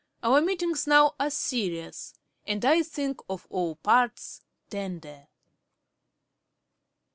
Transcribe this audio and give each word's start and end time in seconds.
Our 0.23 0.41
meetings 0.41 0.87
now 0.87 1.13
are 1.19 1.29
serious, 1.29 2.15
and 2.47 2.65
I 2.65 2.81
think 2.81 3.19
on 3.29 3.39
all 3.51 3.75
parts 3.75 4.41
tender.' 4.67 5.27